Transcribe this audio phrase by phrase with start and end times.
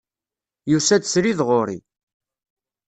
[0.69, 1.79] Yusa-d srid ɣer-i.